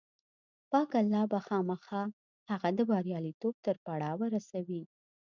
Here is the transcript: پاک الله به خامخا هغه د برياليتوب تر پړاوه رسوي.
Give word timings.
پاک 0.71 0.91
الله 1.01 1.23
به 1.31 1.39
خامخا 1.47 2.03
هغه 2.51 2.69
د 2.77 2.79
برياليتوب 2.91 3.53
تر 3.65 3.75
پړاوه 3.85 4.25
رسوي. 4.35 4.83